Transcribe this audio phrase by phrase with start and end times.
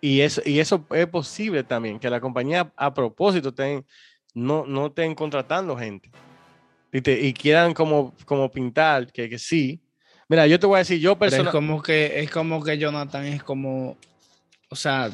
[0.00, 3.52] Y eso, y eso es posible también, que la compañía a propósito
[4.34, 6.10] no, no estén contratando gente.
[6.92, 9.80] Y, te, y quieran como, como pintar que, que sí.
[10.28, 11.56] Mira, yo te voy a decir, yo personalmente...
[11.56, 13.96] Es como que, es como que Jonathan es como,
[14.70, 15.10] o sea,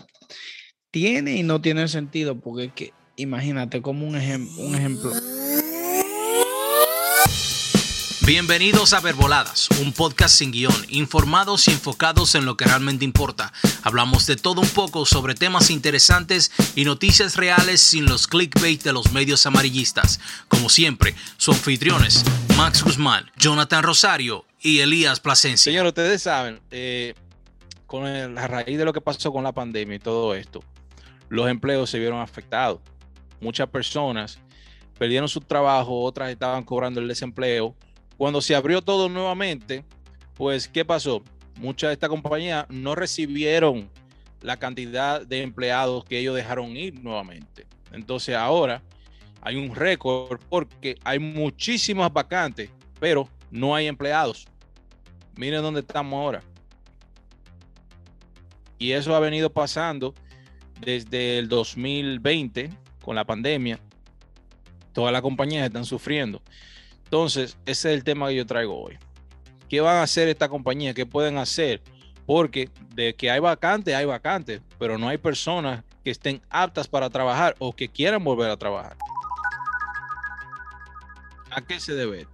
[0.90, 5.12] tiene y no tiene sentido, porque es que, imagínate como un, un ejemplo
[8.26, 13.52] Bienvenidos a Verboladas, un podcast sin guion, informados y enfocados en lo que realmente importa.
[13.82, 18.94] Hablamos de todo un poco sobre temas interesantes y noticias reales sin los clickbait de
[18.94, 20.20] los medios amarillistas.
[20.48, 22.24] Como siempre, sus anfitriones,
[22.56, 25.70] Max Guzmán, Jonathan Rosario y Elías Plasencia.
[25.70, 27.12] Señor, ustedes saben, eh,
[27.84, 30.64] con la raíz de lo que pasó con la pandemia y todo esto,
[31.28, 32.80] los empleos se vieron afectados.
[33.42, 34.38] Muchas personas
[34.98, 37.76] perdieron su trabajo, otras estaban cobrando el desempleo
[38.16, 39.84] cuando se abrió todo nuevamente,
[40.34, 41.22] pues, ¿qué pasó?
[41.56, 43.88] Muchas de estas compañías no recibieron
[44.40, 47.66] la cantidad de empleados que ellos dejaron ir nuevamente.
[47.92, 48.82] Entonces ahora
[49.40, 54.46] hay un récord porque hay muchísimas vacantes, pero no hay empleados.
[55.36, 56.42] Miren dónde estamos ahora.
[58.78, 60.14] Y eso ha venido pasando
[60.80, 62.70] desde el 2020
[63.02, 63.78] con la pandemia.
[64.92, 66.42] Todas las compañías están sufriendo.
[67.04, 68.98] Entonces, ese es el tema que yo traigo hoy.
[69.68, 70.94] ¿Qué van a hacer esta compañía?
[70.94, 71.80] ¿Qué pueden hacer?
[72.26, 77.10] Porque de que hay vacantes, hay vacantes, pero no hay personas que estén aptas para
[77.10, 78.96] trabajar o que quieran volver a trabajar.
[81.50, 82.26] ¿A qué se debe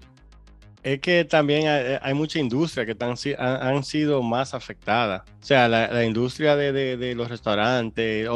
[0.83, 2.97] Es que también hay, mucha industria que
[3.39, 5.23] han, sido más afectadas.
[5.43, 8.29] O sea, la, industria de, los restaurantes,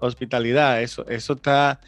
[0.00, 1.80] hospitalidad, eso, eso está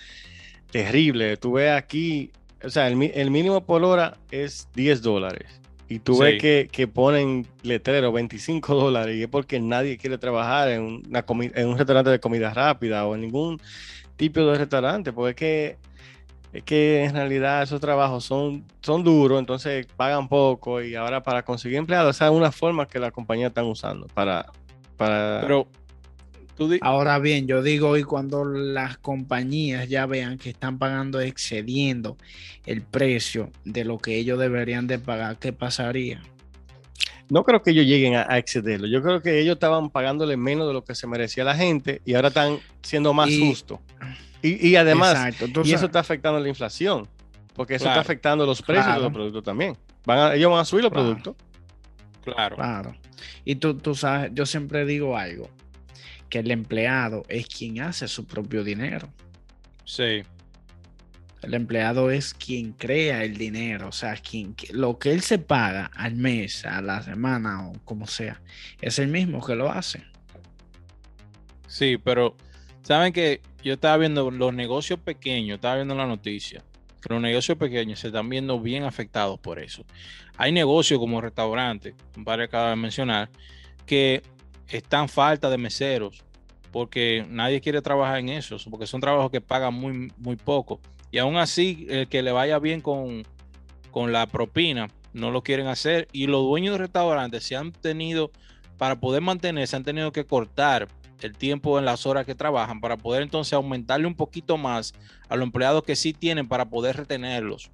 [0.70, 1.36] terrible.
[1.36, 2.32] Tú ves aquí
[2.64, 5.60] o sea, el, mínimo por hora es 10 dólares.
[5.88, 11.02] Y tú ves que, ponen letrero 25 dólares y es porque nadie quiere trabajar en,
[11.06, 11.24] una
[11.54, 13.60] en un restaurante de comida rápida o en ningún
[14.16, 15.76] tipo de restaurante, porque es que,
[16.58, 21.44] es que en realidad esos trabajos son, son duros, entonces pagan poco y ahora para
[21.44, 24.46] conseguir empleados, esa es una forma que la compañía están usando para...
[24.96, 25.40] para...
[25.42, 25.66] Pero
[26.80, 32.16] Ahora bien, yo digo hoy cuando las compañías ya vean que están pagando excediendo
[32.66, 36.22] el precio de lo que ellos deberían de pagar, ¿qué pasaría?
[37.28, 38.86] No creo que ellos lleguen a, excederlo.
[38.86, 42.14] Yo creo que ellos estaban pagándole menos de lo que se merecía la gente y
[42.14, 43.78] ahora están siendo más justos.
[44.42, 45.34] Y, además,
[45.64, 47.08] y eso está afectando la inflación,
[47.54, 49.76] porque eso está afectando los precios de los productos también.
[50.04, 51.36] Van ellos van a subir los productos.
[52.24, 52.56] Claro.
[52.56, 52.94] Claro.
[53.44, 55.48] Y tú, tú sabes, yo siempre digo algo
[56.32, 59.12] que el empleado es quien hace su propio dinero.
[59.84, 60.22] Sí.
[61.42, 65.90] El empleado es quien crea el dinero, o sea, quien, lo que él se paga
[65.94, 68.40] al mes, a la semana o como sea,
[68.80, 70.04] es el mismo que lo hace.
[71.66, 72.34] Sí, pero
[72.82, 76.64] saben que yo estaba viendo los negocios pequeños, estaba viendo la noticia,
[77.02, 79.84] que los negocios pequeños se están viendo bien afectados por eso.
[80.38, 81.92] Hay negocios como restaurantes,
[82.24, 83.28] par acaba de mencionar,
[83.84, 84.22] que
[84.78, 86.22] están falta de meseros,
[86.70, 90.80] porque nadie quiere trabajar en eso, porque son trabajos que pagan muy, muy poco.
[91.10, 93.24] Y aún así, el que le vaya bien con,
[93.90, 96.08] con la propina, no lo quieren hacer.
[96.12, 98.30] Y los dueños de restaurantes se han tenido,
[98.78, 100.88] para poder mantenerse, han tenido que cortar
[101.20, 104.92] el tiempo en las horas que trabajan para poder entonces aumentarle un poquito más
[105.28, 107.70] a los empleados que sí tienen para poder retenerlos.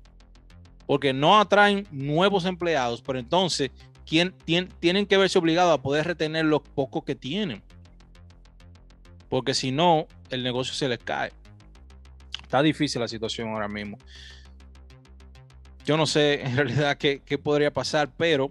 [0.86, 3.70] Porque no atraen nuevos empleados, pero entonces
[4.09, 7.63] tienen que verse obligados a poder retener los pocos que tienen.
[9.29, 11.33] Porque si no, el negocio se les cae.
[12.43, 13.99] Está difícil la situación ahora mismo.
[15.85, 18.49] Yo no sé en realidad qué, podría pasar, pero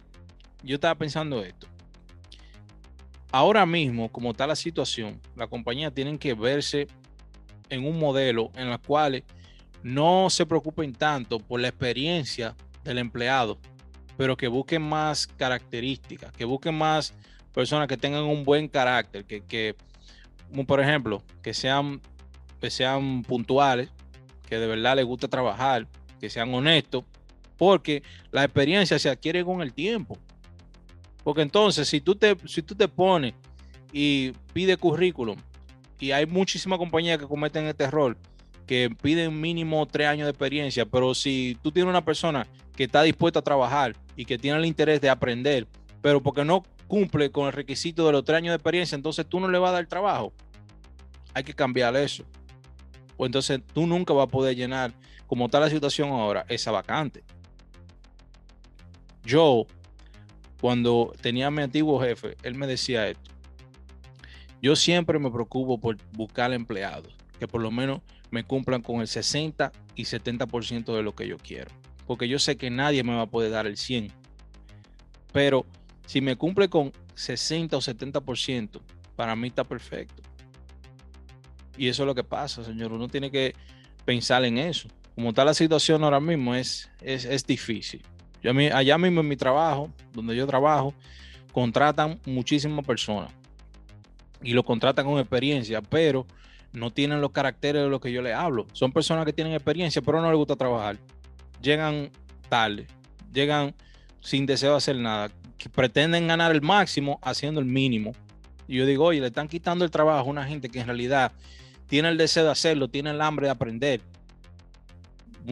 [0.64, 1.68] yo estaba pensando esto.
[3.32, 6.88] Ahora mismo, como está la situación, la compañía tienen que verse
[7.70, 9.24] en un modelo en el cual
[9.84, 13.58] no se preocupen tanto por la experiencia del empleado,
[14.18, 17.14] pero que busquen más características, que busquen más
[17.54, 19.76] personas que tengan un buen carácter, que, que
[20.66, 22.02] por ejemplo, que sean,
[22.60, 23.90] que sean puntuales,
[24.50, 25.88] que de verdad les guste trabajar,
[26.20, 27.04] que sean honestos,
[27.58, 30.18] porque la experiencia se adquiere con el tiempo.
[31.24, 33.34] Porque entonces, si tú te, si tú te pones
[33.92, 35.38] y pides currículum,
[36.00, 38.18] y hay muchísimas compañías que cometen este error,
[38.66, 43.02] que piden mínimo tres años de experiencia, pero si tú tienes una persona que está
[43.02, 45.68] dispuesta a trabajar y que tiene el interés de aprender,
[46.02, 49.40] pero porque no cumple con el requisito de los tres años de experiencia, entonces tú
[49.40, 50.34] no le vas a dar trabajo.
[51.34, 52.26] Hay que cambiar eso.
[53.16, 54.92] O entonces tú nunca vas a poder llenar,
[55.28, 57.24] como está la situación ahora, esa vacante.
[59.24, 59.66] Yo,
[60.60, 63.32] cuando tenía a mi antiguo jefe, él me decía esto,
[64.62, 69.08] Yo siempre me preocupo por buscar empleados que por lo menos me cumplan con el
[69.08, 71.72] 60 y 70% de lo que yo quiero.
[72.08, 74.12] Porque yo sé que nadie me va a poder dar el 100.
[75.34, 75.66] Pero
[76.08, 78.82] si me cumple con 60 o 70%,
[79.16, 80.24] para mí está perfecto.
[81.78, 82.92] Y eso es lo que pasa, señor.
[82.94, 83.54] Uno tiene que
[84.06, 84.88] pensar en eso.
[85.16, 88.02] Como está la situación ahora mismo, es, es, difícil.
[88.42, 90.94] Yo, allá mismo en mi trabajo, donde yo trabajo,
[91.52, 93.32] contratan muchísimas personas.
[94.42, 96.26] Y lo contratan con experiencia, pero
[96.72, 98.68] no tienen los caracteres de lo que yo les hablo.
[98.74, 100.98] Son personas que tienen experiencia, pero no les gusta trabajar.
[101.62, 102.12] Llegan
[102.50, 102.88] tarde,
[103.34, 103.74] llegan
[104.22, 108.14] sin deseo de hacer nada, que pretenden ganar el máximo haciendo el mínimo.
[108.68, 111.32] Y yo digo, oye, le están quitando el trabajo a una gente que en realidad
[111.88, 114.02] tiene el deseo de hacerlo, tiene el hambre de aprender.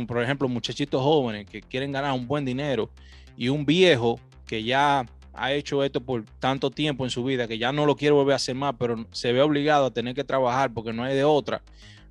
[0.07, 2.89] Por ejemplo, muchachitos jóvenes que quieren ganar un buen dinero
[3.37, 7.57] y un viejo que ya ha hecho esto por tanto tiempo en su vida que
[7.57, 10.23] ya no lo quiere volver a hacer más, pero se ve obligado a tener que
[10.23, 11.61] trabajar porque no hay de otra,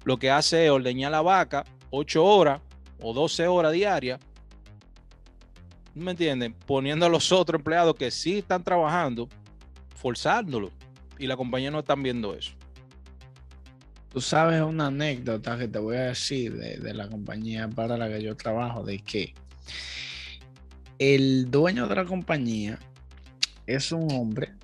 [0.04, 2.60] lo que hace es ordeñar la vaca 8 horas
[3.06, 4.18] o 12 horas diarias,
[5.94, 6.54] ¿me entienden?
[6.66, 9.28] Poniendo a los otros empleados que sí están trabajando,
[9.94, 10.70] forzándolo.
[11.18, 12.52] Y la compañía no están viendo eso.
[14.08, 18.08] Tú sabes una anécdota que te voy a decir de, de la compañía para la
[18.08, 19.34] que yo trabajo, de que
[20.98, 22.78] el dueño de la compañía
[23.66, 24.54] es un hombre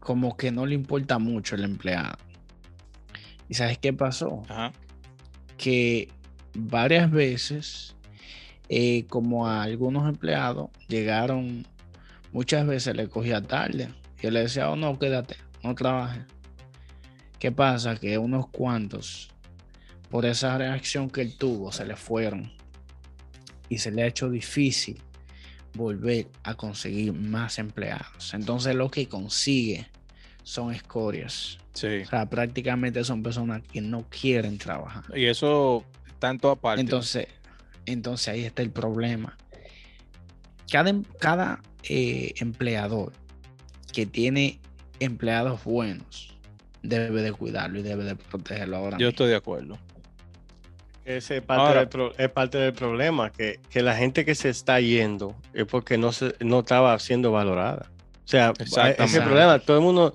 [0.00, 2.18] como que no le importa mucho el empleado.
[3.48, 4.42] ¿Y sabes qué pasó?
[5.56, 6.08] Que
[6.54, 7.96] varias veces,
[8.68, 11.66] eh, como a algunos empleados llegaron,
[12.32, 13.88] muchas veces le cogía tarde.
[14.20, 16.24] Y él le decía, oh no, quédate, no trabajes.
[17.38, 17.96] ¿Qué pasa?
[17.96, 19.30] Que unos cuantos,
[20.10, 22.52] por esa reacción que él tuvo, se le fueron.
[23.68, 25.00] Y se le ha hecho difícil
[25.74, 28.34] volver a conseguir más empleados.
[28.34, 29.88] Entonces lo que consigue
[30.42, 31.58] son escorias.
[31.72, 32.02] Sí.
[32.04, 35.04] O sea, prácticamente son personas que no quieren trabajar.
[35.16, 35.84] Y eso
[36.22, 36.80] tanto aparte.
[36.80, 37.26] Entonces,
[37.84, 39.36] entonces ahí está el problema.
[40.70, 43.12] Cada, cada eh, empleador
[43.92, 44.60] que tiene
[45.00, 46.38] empleados buenos
[46.84, 48.98] debe de cuidarlo y debe de protegerlo ahora.
[48.98, 49.76] Yo estoy de acuerdo.
[51.04, 54.78] Ese es parte, del, es parte del problema, que, que, la gente que se está
[54.78, 57.90] yendo es porque no, se, no estaba siendo valorada.
[58.24, 60.14] O sea, ese problema, todo el mundo,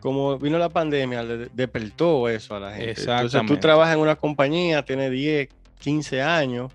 [0.00, 3.00] como vino la pandemia, le despertó eso a la gente.
[3.00, 5.48] Entonces tú trabajas en una compañía, tienes 10,
[5.80, 6.72] 15 años,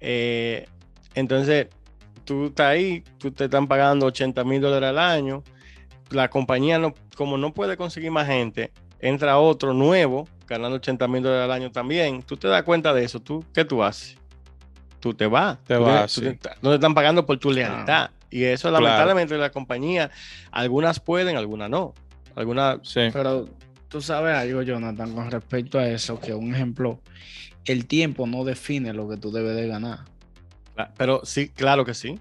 [0.00, 0.66] eh,
[1.14, 1.68] entonces
[2.24, 5.42] tú estás ahí, tú te están pagando 80 mil dólares al año,
[6.10, 11.22] la compañía, no, como no puede conseguir más gente, entra otro nuevo ganando 80 mil
[11.22, 14.16] dólares al año también, tú te das cuenta de eso, ¿tú qué tú haces?
[15.00, 15.58] Tú te vas.
[15.64, 16.18] Te vas.
[16.62, 18.10] no te están pagando por tu lealtad.
[18.30, 20.10] Y eso, lamentablemente, la compañía,
[20.50, 21.94] algunas pueden, algunas no.
[22.36, 22.78] Algunas.
[22.82, 23.00] Sí.
[23.12, 23.48] Pero
[23.88, 27.00] tú sabes algo, Jonathan, con respecto a eso, que un ejemplo,
[27.64, 30.00] el tiempo no define lo que tú debes de ganar.
[30.96, 32.18] Pero sí, claro que sí.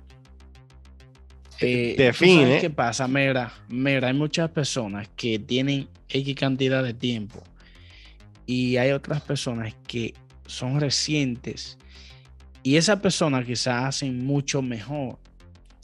[1.60, 2.60] Eh, define.
[2.60, 3.08] ¿Qué pasa?
[3.08, 7.42] Mira, mira, hay muchas personas que tienen X cantidad de tiempo
[8.46, 10.14] y hay otras personas que
[10.46, 11.78] son recientes
[12.64, 15.18] y esa persona quizás hacen mucho mejor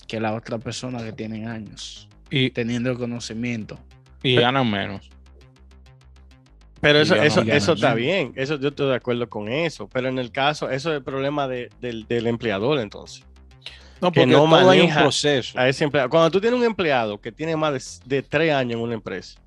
[0.07, 3.79] que la otra persona que tienen años y teniendo el conocimiento.
[4.23, 5.09] Y ganan menos.
[6.81, 10.17] Pero eso, eso, eso está bien, eso yo estoy de acuerdo con eso, pero en
[10.17, 11.69] el caso, eso es el problema del,
[12.09, 13.25] empleador entonces.
[14.01, 15.59] No, porque no hay un proceso.
[15.59, 16.09] A ese empleado.
[16.09, 19.37] Cuando tú tienes un empleado que tiene más de, de, tres años en una empresa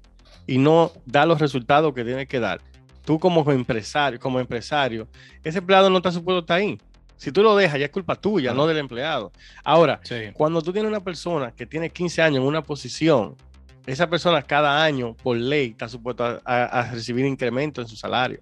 [0.46, 2.60] y no da los resultados que tiene que dar,
[3.02, 5.08] tú como empresario, como empresario,
[5.42, 6.78] ese empleado no está supuesto estar ahí.
[7.16, 9.32] Si tú lo dejas, ya es culpa tuya, no del empleado.
[9.62, 10.00] Ahora,
[10.34, 13.36] cuando tú tienes una persona que tiene 15 años en una posición,
[13.86, 18.40] esa persona cada año, por ley, está supuesta a, recibir incremento en su salario.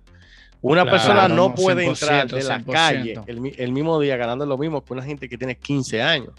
[0.62, 4.92] Una persona no puede entrar de la calle el, mismo día ganando lo mismo que
[4.92, 6.32] una gente que tiene 15 años.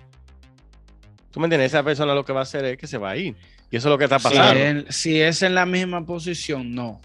[1.31, 1.71] ¿Tú me entiendes?
[1.71, 3.35] Esa persona lo que va a hacer es que se va a ir.
[3.71, 4.85] Y eso es lo que está pasando.
[4.89, 6.99] si es en la misma posición, no.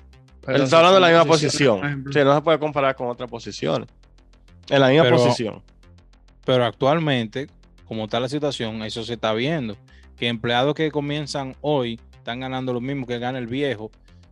[0.44, 2.04] Pero está hablando de la misma posición.
[2.04, 3.88] no se puede comparar con otras posiciones.
[4.68, 5.62] En la misma posición.
[6.44, 7.48] Pero actualmente,
[7.86, 9.76] como está la situación, eso se está viendo.
[10.16, 13.90] Que empleados que comienzan hoy están ganando lo mismo que gana el viejo,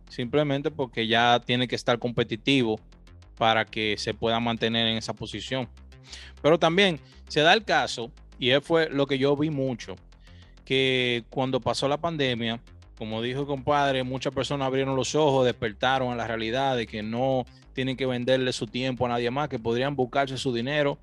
[0.09, 2.79] simplemente porque ya tiene que estar competitivo
[3.37, 5.69] para que se pueda mantener en esa posición.
[6.41, 9.95] Pero también se da el caso, y fue lo que yo vi mucho,
[10.63, 12.59] que cuando pasó la pandemia,
[12.97, 17.03] como dijo el compadre, muchas personas abrieron los ojos, despertaron a la realidad de que
[17.03, 20.97] no tienen que venderle su tiempo a nadie más, que podrían buscarse su dinero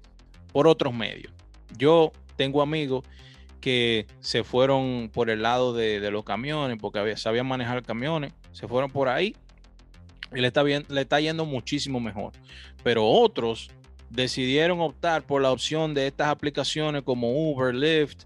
[0.53, 1.33] por otros medios.
[1.77, 3.05] Yo tengo amigos
[3.63, 8.91] que se fueron por el lado de, los camiones, porque sabían manejar camiones, se fueron
[8.91, 9.35] por ahí
[10.35, 12.33] y le está, bien, le está yendo muchísimo mejor.
[12.83, 13.71] Pero otros
[14.11, 18.25] decidieron optar por la opción de estas aplicaciones como Uber, Lyft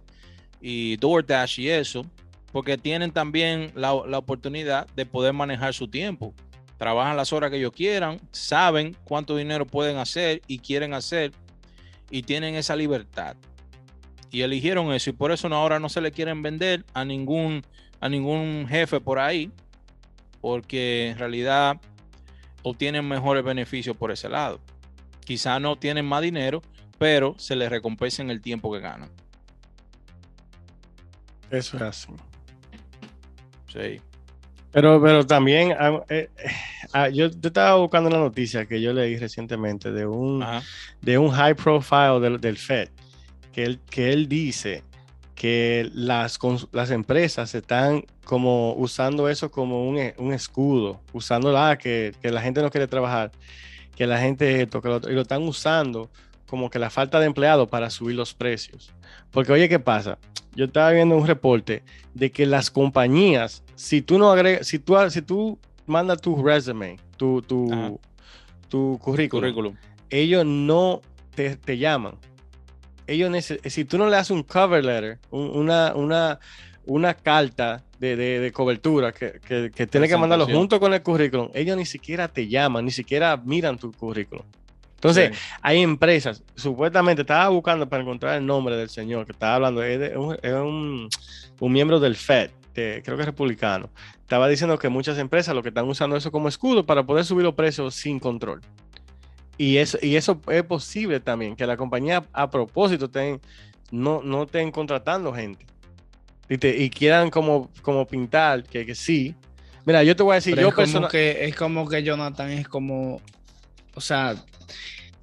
[0.60, 2.06] y DoorDash y eso,
[2.50, 6.32] porque tienen también la, la oportunidad de poder manejar su tiempo.
[6.78, 11.32] Trabajan las horas que ellos quieran, saben cuánto dinero pueden hacer y quieren hacer
[12.10, 13.36] y tienen esa libertad.
[14.30, 17.62] Y eligieron eso y por eso ahora no se le quieren vender a ningún,
[18.00, 19.50] a ningún jefe por ahí,
[20.40, 21.80] porque en realidad
[22.62, 24.60] obtienen mejores beneficios por ese lado.
[25.24, 26.62] Quizá no tienen más dinero,
[26.98, 29.10] pero se les recompensa en el tiempo que ganan.
[31.50, 32.08] Eso es así.
[33.72, 34.00] Sí.
[34.72, 36.50] Pero, pero también, ah, eh, eh,
[36.92, 40.44] ah, yo, estaba buscando una noticia que yo leí recientemente de un,
[41.00, 42.90] de un high profile del, del, Fed,
[43.56, 44.82] que él, que él dice
[45.34, 46.38] que las,
[46.72, 52.42] las empresas están como usando eso como un, un escudo, usando la que, que, la
[52.42, 53.32] gente no quiere trabajar,
[53.96, 56.10] que la gente toque y lo están usando
[56.46, 58.92] como que la falta de empleados para subir los precios.
[59.30, 60.18] Porque oye, ¿qué pasa?
[60.54, 61.82] Yo estaba viendo un reporte
[62.12, 66.98] de que las compañías si tú no agregas, si tú, si tú mandas tu resume,
[67.16, 67.98] tu, tu,
[68.68, 69.74] tu currículum,
[70.10, 71.00] ellos no
[71.34, 72.16] te, te llaman.
[73.06, 73.32] Ellos
[73.64, 76.38] si tú no le haces un cover letter, una, una,
[76.86, 81.02] una carta de, de, de cobertura que, que, que tienes que mandarlo junto con el
[81.02, 84.44] currículum, ellos ni siquiera te llaman, ni siquiera miran tu currículum.
[84.96, 89.82] Entonces, hay empresas, supuestamente estaba buscando para encontrar el nombre del señor que estaba hablando,
[89.82, 91.08] es, un, es un,
[91.60, 95.68] un, miembro del FED, creo que es republicano, estaba diciendo que muchas empresas lo que
[95.68, 98.62] están usando eso como escudo para poder subir los precios sin control.
[99.58, 103.10] Y eso, y eso es posible también, que la compañía a propósito
[103.90, 105.64] no, no estén contratando gente.
[106.48, 109.34] Y, quieran como, como pintar que, que sí.
[109.84, 112.68] Mira, yo te voy a decir, yo es como, que, es como que Jonathan es
[112.68, 113.20] como,
[113.94, 114.36] o sea,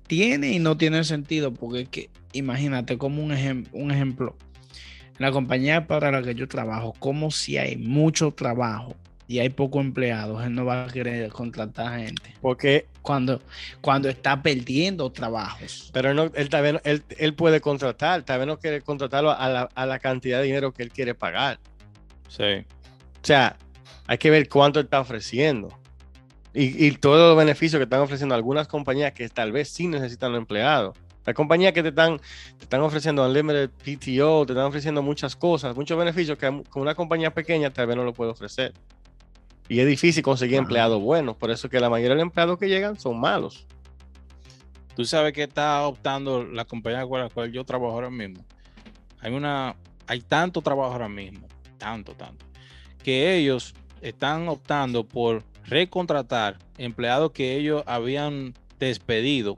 [0.08, 3.32] tiene y no tiene sentido, porque es que, imagínate como un,
[3.72, 4.36] un ejemplo,
[5.18, 8.96] la compañía para la que yo trabajo, como si hay mucho trabajo
[9.28, 12.36] y hay pocos empleados, él no va a querer contratar gente.
[12.42, 13.42] Porque cuando,
[13.82, 15.90] cuando está perdiendo trabajos.
[15.94, 19.86] Pero no, él, también, él, él puede contratar, también no quiere contratarlo a la, a
[19.86, 21.60] la, cantidad de dinero que él quiere pagar.
[22.28, 22.44] Sí.
[22.44, 23.58] O sea,
[24.08, 25.70] hay que ver cuánto está ofreciendo.
[26.54, 30.36] Y, y todos los beneficios que están ofreciendo algunas compañías que tal vez sí necesitan
[30.36, 30.96] empleados.
[31.26, 32.18] Hay compañías que te están,
[32.58, 36.96] te están ofreciendo unlimited PTO, te están ofreciendo muchas cosas, muchos beneficios que con una
[36.96, 38.74] compañía pequeña tal vez no lo puede ofrecer.
[39.74, 42.70] Y es difícil conseguir empleados buenos, por eso que la mayoría de los empleados que
[42.70, 43.66] llegan son malos.
[44.96, 48.46] Tú sabes que está optando la compañía con la cual yo trabajo ahora mismo.
[49.20, 49.76] Hay una,
[50.06, 51.48] hay tanto trabajo ahora mismo,
[51.80, 52.46] tanto, tanto,
[53.02, 59.58] que ellos están optando por recontratar empleados que ellos habían despedido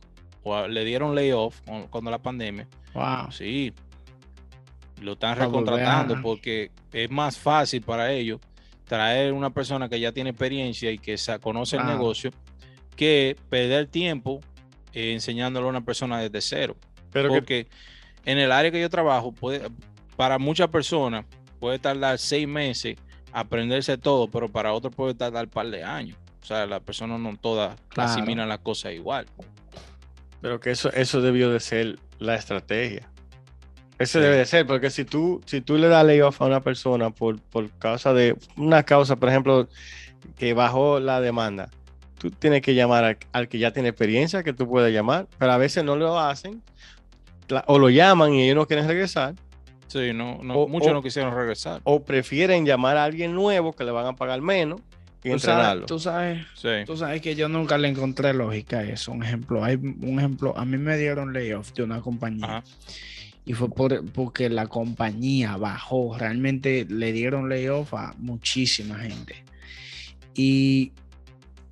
[0.69, 2.69] le dieron layoff cuando la pandemia.
[2.93, 3.34] Wow.
[3.34, 3.74] Sí.
[5.01, 8.39] Lo están recontratando porque es más fácil para ellos
[8.86, 12.32] traer una persona que ya tiene experiencia y que conoce el negocio
[12.96, 14.42] que perder tiempo
[14.94, 16.75] eh, enseñándole a una persona desde cero.
[17.12, 17.68] Pero porque
[18.25, 19.70] en el área que yo trabajo, puede,
[20.15, 21.25] para muchas personas
[21.60, 22.98] puede tardar seis meses
[23.32, 26.18] aprenderse todo, pero para otros puede tardar un par de años.
[26.42, 29.25] O sea, las personas no todas asimilan las cosas igual.
[30.42, 33.10] Pero que eso, eso debió de ser la estrategia.
[33.97, 37.11] Eso debe de ser, porque si tú, si tú le das layoff a una persona
[37.11, 39.69] por, por causa de una causa, por ejemplo,
[40.37, 41.69] que bajó la demanda,
[42.17, 45.57] tú tienes que llamar al, que ya tiene experiencia, que tú puedes llamar, pero a
[45.57, 46.61] veces no lo hacen,
[47.67, 49.35] o lo llaman y ellos no quieren regresar.
[49.87, 51.79] Sí, no, no muchos no quisieron regresar.
[51.83, 54.81] O prefieren llamar a alguien nuevo que le van a pagar menos
[55.85, 56.45] tú sabes,
[56.85, 59.11] tú sabes, que yo nunca le encontré lógica a eso.
[59.11, 62.63] Un ejemplo, hay un ejemplo, a mí me dieron layoff de una compañía.
[63.45, 66.17] Y fue por, porque la compañía bajó.
[66.17, 69.43] Realmente le dieron layoff a muchísima gente.
[70.33, 70.91] Y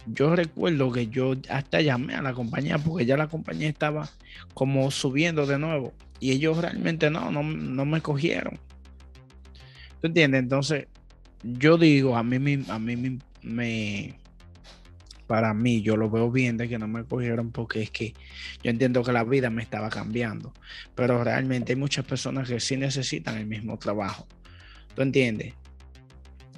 [0.05, 4.09] yo recuerdo que yo hasta llamé a la compañía porque ya la compañía estaba
[4.53, 5.93] como subiendo de nuevo.
[6.19, 8.59] Y ellos realmente no, no, no me cogieron.
[9.99, 10.41] ¿Tú entiendes?
[10.41, 10.87] Entonces,
[11.43, 14.15] yo digo, a mí, a mí me,
[15.33, 18.13] para mí, yo lo veo bien de que no me cogieron porque es que
[18.61, 20.53] yo entiendo que la vida me estaba cambiando,
[20.93, 24.27] pero realmente hay muchas personas que sí necesitan el mismo trabajo.
[24.93, 25.55] ¿Tú entiendes?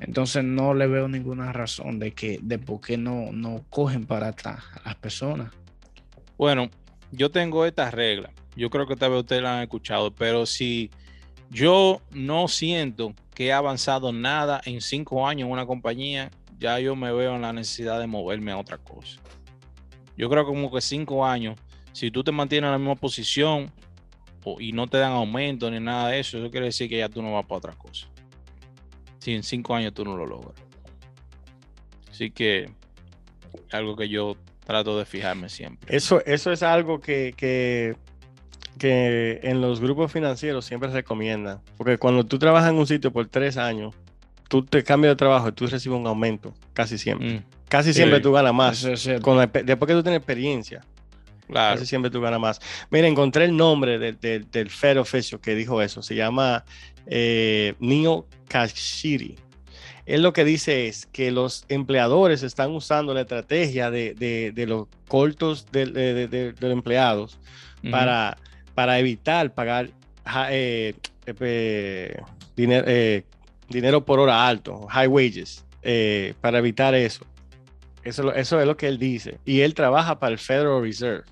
[0.01, 4.27] Entonces no le veo ninguna razón de que de por qué no, no cogen para
[4.27, 5.53] atrás a las personas.
[6.37, 6.69] Bueno,
[7.13, 8.33] yo tengo estas reglas.
[8.57, 10.91] Yo creo que tal vez ustedes la han escuchado, pero si
[11.49, 16.95] yo no siento que he avanzado nada en cinco años en una compañía, ya yo
[16.95, 19.19] me veo en la necesidad de moverme a otra cosa.
[20.17, 21.57] Yo creo como que cinco años,
[21.91, 23.71] si tú te mantienes en la misma posición
[24.59, 27.21] y no te dan aumento ni nada de eso, eso quiere decir que ya tú
[27.21, 28.07] no vas para otra cosa.
[29.19, 30.53] Si en cinco años tú no lo logras.
[32.09, 32.69] Así que
[33.71, 35.95] algo que yo trato de fijarme siempre.
[35.95, 37.95] Eso, eso es algo que, que,
[38.77, 41.61] que en los grupos financieros siempre se recomienda.
[41.77, 43.95] Porque cuando tú trabajas en un sitio por tres años,
[44.47, 47.39] tú te cambias de trabajo y tú recibes un aumento, casi siempre.
[47.39, 47.43] Mm.
[47.67, 48.83] Casi siempre tú ganas más.
[48.83, 50.81] después que tú tienes experiencia.
[51.51, 52.61] Casi siempre tú ganas más.
[52.89, 56.01] Mira, encontré el nombre del Fed Officio que dijo eso.
[56.01, 56.63] Se llama
[57.07, 59.35] eh, Neo Kashiri.
[60.05, 65.65] Él lo que dice es que los empleadores están usando la estrategia de, los cortos
[65.71, 67.39] de, los empleados
[67.89, 68.37] para,
[68.75, 69.89] para evitar pagar
[70.49, 70.93] eh,
[71.25, 72.21] eh,
[72.55, 72.85] dinero,
[73.69, 75.65] dinero por hora alto, high wages,
[76.41, 77.25] para evitar eso.
[78.03, 79.39] Eso, eso es lo que él dice.
[79.45, 81.23] Y él trabaja para el Federal Reserve.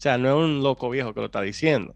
[0.00, 1.94] O sea, no es un loco viejo que lo está diciendo.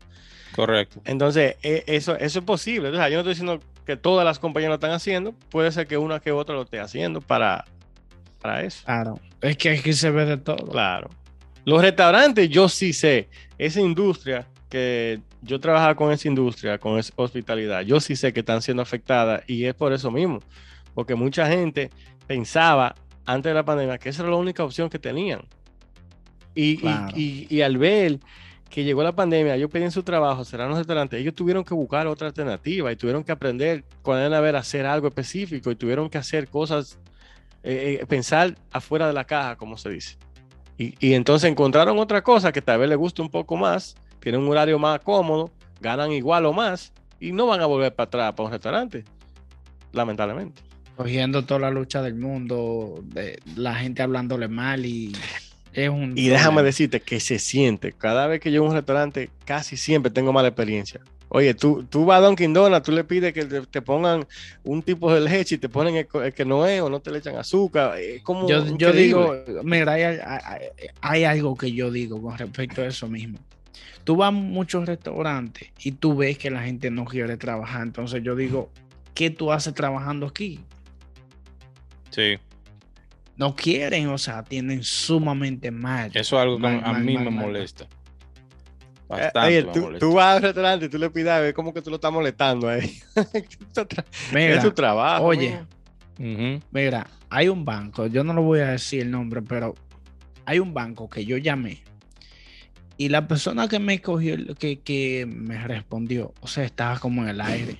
[0.54, 1.00] Correcto.
[1.04, 2.90] Entonces, e, eso, eso es posible.
[2.90, 5.32] yo no estoy diciendo que todas las compañías lo están haciendo.
[5.50, 7.64] Puede ser que una que otra lo esté haciendo para,
[8.40, 8.82] para eso.
[8.84, 9.18] Claro.
[9.40, 10.68] Es que aquí se ve de todo.
[10.68, 11.10] Claro.
[11.64, 13.28] Los restaurantes, yo sí sé.
[13.58, 18.40] Esa industria que yo trabajaba con esa industria, con esa hospitalidad, yo sí sé que
[18.40, 20.40] están siendo afectadas y es por eso mismo.
[20.94, 21.90] Porque mucha gente
[22.26, 25.42] pensaba antes de la pandemia que esa era la única opción que tenían.
[26.56, 26.80] Y,
[27.14, 28.18] y, al ver
[28.68, 32.08] que llegó la pandemia, ellos pedían su trabajo, serán los restaurantes, ellos tuvieron que buscar
[32.08, 36.18] otra alternativa y tuvieron que aprender cuando a ver hacer algo específico y tuvieron que
[36.18, 36.98] hacer cosas,
[37.62, 40.16] eh, eh, pensar afuera de la caja, como se dice.
[40.78, 44.40] Y, y, entonces encontraron otra cosa que tal vez les guste un poco más, tienen
[44.40, 48.32] un horario más cómodo, ganan igual o más y no van a volver para atrás
[48.32, 49.04] para un restaurante,
[49.92, 50.62] lamentablemente
[50.96, 55.12] cogiendo toda la lucha del mundo, de la gente hablándole mal y
[55.72, 56.16] es un...
[56.16, 60.10] Y déjame decirte que se siente, cada vez que yo a un restaurante, casi siempre
[60.10, 61.00] tengo mala experiencia.
[61.30, 64.24] Oye, tú, tú vas a Dunkin' Donuts, tú le pides que te, pongan
[64.62, 67.18] un tipo de leche y te ponen el, que no es o no te le
[67.18, 67.98] echan azúcar.
[67.98, 69.34] Es como yo, yo digo,
[69.64, 70.18] mira, hay,
[71.00, 73.40] hay, algo que yo digo con respecto a eso mismo.
[74.04, 77.82] Tú vas a muchos restaurantes y tú ves que la gente no quiere trabajar.
[77.82, 78.70] Entonces yo digo,
[79.14, 80.60] ¿qué tú haces trabajando aquí?
[82.10, 82.38] Sí.
[83.36, 86.10] No quieren, o sea, tienen sumamente mal.
[86.14, 87.86] Eso es algo que a mí me molesta.
[89.08, 91.90] Bastante Oye, tú, vas al restaurante y tú le pides a ver cómo que tú
[91.90, 93.00] lo estás molestando ahí.
[94.32, 95.24] es tu trabajo.
[95.24, 95.60] Oye,
[96.70, 99.74] mira, hay un banco, yo no lo voy a decir el nombre, pero
[100.44, 101.82] hay un banco que yo llamé
[102.96, 107.28] y la persona que me cogió, que, que me respondió, o sea, estaba como en
[107.28, 107.78] el aire.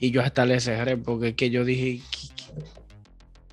[0.00, 2.02] Y yo hasta le cerré porque que yo dije,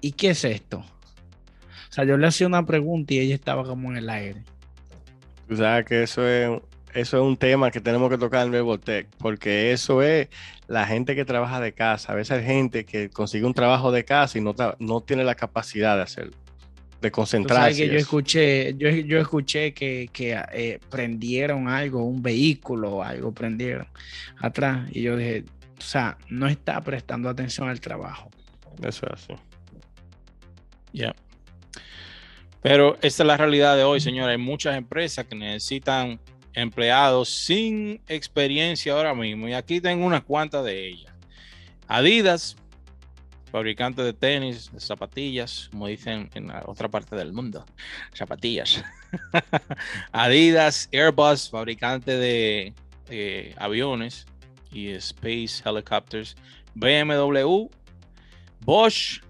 [0.02, 0.78] ¿y qué es esto?
[0.78, 4.44] O sea, yo le hacía una pregunta y ella estaba como en el aire.
[5.48, 6.50] Tú sabes que eso es,
[6.94, 10.30] eso es un tema que tenemos que tocar en Rebotec, porque eso es
[10.68, 12.14] la gente que trabaja de casa.
[12.14, 15.36] A veces hay gente que consigue un trabajo de casa y no, no tiene la
[15.36, 16.36] capacidad de hacerlo,
[17.06, 17.84] de concentrarse.
[17.84, 23.32] Que yo escuché, yo, yo escuché que, que eh, prendieron algo, un vehículo o algo
[23.32, 23.88] prendieron
[24.40, 24.90] atrás.
[24.92, 25.46] Y yo dije,
[25.78, 28.30] o sea, no está prestando atención al trabajo.
[28.82, 29.34] Eso es así.
[30.94, 31.16] Ya.
[32.62, 34.32] Pero esta es la realidad de hoy, señores.
[34.32, 36.20] Hay muchas empresas que necesitan
[36.54, 39.48] empleados sin experiencia ahora mismo.
[39.48, 41.14] Y aquí tengo unas cuantas de ellas.
[41.88, 42.58] Adidas,
[43.52, 47.66] fabricante de tenis, de zapatillas, como dicen en la otra parte del mundo.
[48.14, 48.84] Zapatillas.
[50.12, 52.74] Adidas, Airbus, fabricante de,
[53.58, 54.26] aviones
[54.72, 56.36] y space helicopters.
[56.74, 57.70] BMW,
[58.62, 59.22] Bosch,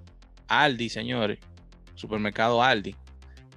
[0.47, 1.39] Aldi, señores
[1.95, 2.95] supermercado Aldi.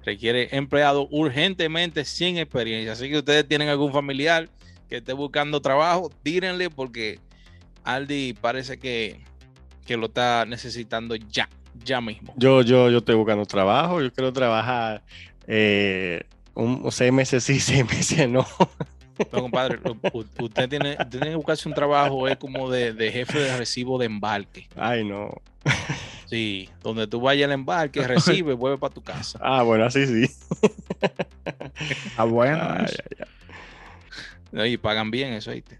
[0.03, 2.93] Requiere empleado urgentemente sin experiencia.
[2.93, 4.49] Así que ustedes tienen algún familiar
[4.87, 7.19] que esté buscando trabajo, tírenle porque
[7.83, 9.21] Aldi parece que,
[9.89, 11.49] que lo está necesitando ya,
[11.83, 12.31] ya mismo.
[12.37, 15.01] Yo, yo, yo estoy buscando trabajo, yo quiero trabajar
[15.47, 16.21] eh,
[16.53, 18.45] un, seis meses sí, seis meses no.
[19.31, 19.79] No, compadre,
[20.13, 24.05] usted tiene, tiene que buscarse un trabajo es como de, de, jefe de recibo de
[24.05, 24.67] embarque.
[24.75, 25.31] Ay, no.
[26.27, 29.39] Sí, donde tú vayas al embarque, recibe, vuelve para tu casa.
[29.43, 30.31] Ah, bueno, así sí.
[32.15, 32.85] ah, bueno.
[34.53, 35.79] Y pagan bien eso, ¿viste?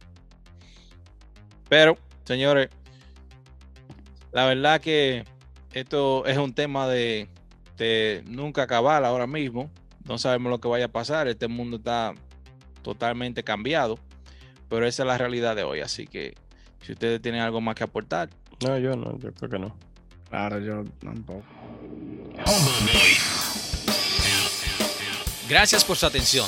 [1.70, 1.96] Pero,
[2.26, 2.70] señores,
[4.32, 5.26] la verdad que
[5.74, 7.28] esto es un tema de,
[7.78, 9.70] de nunca acabar ahora mismo.
[10.06, 11.28] No sabemos lo que vaya a pasar.
[11.28, 12.14] Este mundo está
[12.82, 14.00] totalmente cambiado.
[14.70, 15.82] Pero esa es la realidad de hoy.
[15.82, 16.36] Así que
[16.82, 18.30] si ustedes tienen algo más que aportar.
[18.66, 19.76] No, yo no, yo creo que no.
[20.30, 21.44] Claro, yo tampoco.
[25.48, 26.48] Gracias por su atención.